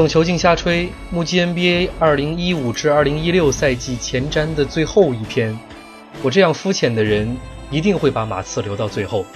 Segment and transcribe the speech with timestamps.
[0.00, 5.54] 总球镜瞎吹，目击 NBA 2015至2016赛季前瞻的最后一篇。
[6.22, 7.36] 我这样肤浅的人，
[7.70, 9.26] 一定会把马刺留到最后。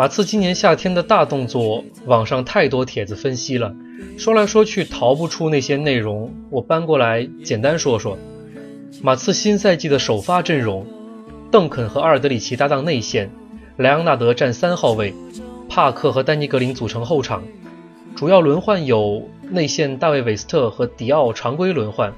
[0.00, 3.70] 马刺今年夏天的大动作，网上太多帖子分析了，
[4.16, 6.32] 说来说去逃不出那些内容。
[6.48, 8.16] 我搬过来简单说说。
[9.02, 10.86] 马刺新赛季的首发阵容：
[11.50, 13.30] 邓肯和阿尔德里奇搭档内线，
[13.76, 15.12] 莱昂纳德站三号位，
[15.68, 17.42] 帕克和丹尼格林组成后场。
[18.16, 22.10] 主要轮换有内线大卫韦斯特和迪奥常规轮换，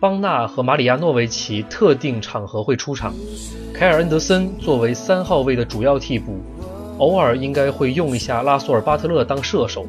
[0.00, 3.14] 邦纳和马里亚诺维奇特定场合会出场，
[3.74, 6.40] 凯尔恩德森作为三号位的主要替补。
[7.00, 9.86] 偶尔应该会用一下拉索尔·巴特勒当射手，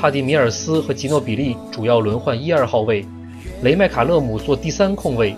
[0.00, 3.04] 帕蒂米尔斯和吉诺比利主要轮换一二号位，
[3.60, 5.36] 雷麦卡勒姆做第三控卫，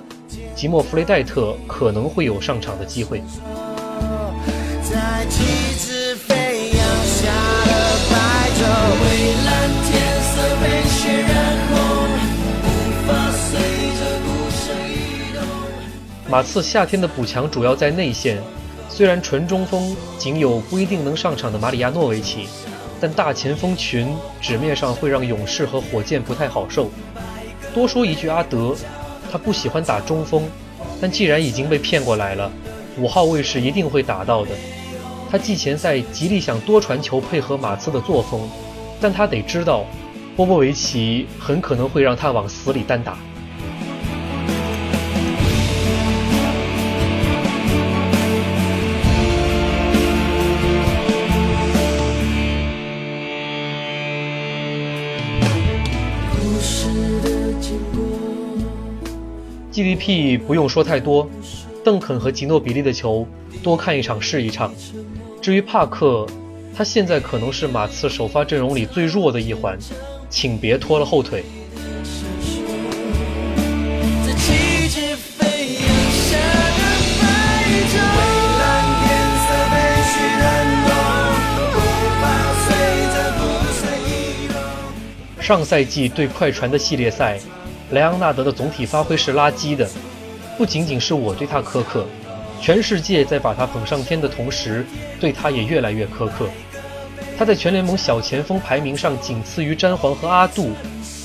[0.54, 3.20] 吉莫弗雷戴特可能会有上场的机会。
[16.30, 18.40] 马刺夏天的补强主要在内线。
[18.98, 22.48] 虽然纯中锋仅有不一定能上场的马里亚诺维奇，
[23.00, 26.90] 但大前锋群纸面上会让勇士和火箭不太好受。
[27.72, 28.74] 多说一句，阿德，
[29.30, 30.42] 他不喜欢打中锋，
[31.00, 32.50] 但既然已经被骗过来了，
[32.98, 34.50] 五号位是一定会打到的。
[35.30, 38.50] 他季前赛极力想多传球配合马刺的作风，
[39.00, 39.84] 但他得知道，
[40.36, 43.16] 波波维奇很可能会让他往死里单打。
[59.78, 61.30] GDP 不用说太多，
[61.84, 63.24] 邓肯和吉诺比利的球
[63.62, 64.74] 多看一场是一场。
[65.40, 66.26] 至于帕克，
[66.76, 69.78] 他现在可能是马刺首发阵容里最弱的一环，
[70.28, 71.44] 请别拖了后腿。
[85.40, 87.38] 上赛季对快船的系列赛。
[87.90, 89.88] 莱昂纳德的总体发挥是垃圾的，
[90.58, 92.04] 不仅仅是我对他苛刻，
[92.60, 94.84] 全世界在把他捧上天的同时，
[95.18, 96.48] 对他也越来越苛刻。
[97.38, 100.72] 他在全联盟小前锋排名上仅次于詹皇和阿杜，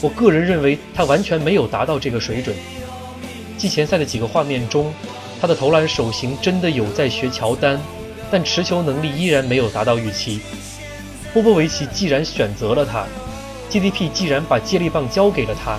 [0.01, 2.55] 我个人认为他完全没有达到这个水准。
[3.57, 4.93] 季前赛的几个画面中，
[5.41, 7.77] 他的投篮手型真的有在学乔丹，
[8.31, 10.39] 但持球能力依然没有达到预期。
[11.33, 13.05] 波波维奇既然选择了他
[13.69, 15.77] ，GDP 既然把接力棒交给了他。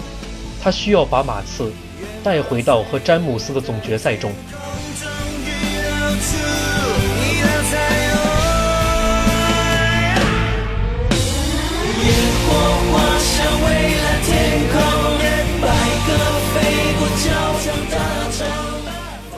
[0.65, 1.71] 他需要把马刺
[2.23, 4.33] 带回到和詹姆斯的总决赛中。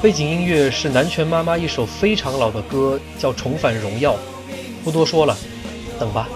[0.00, 4.12] 背景音乐是南拳妈妈一首非常老的歌，叫《重返荣耀》。
[4.84, 5.36] 不多说了，
[5.98, 6.28] 等吧。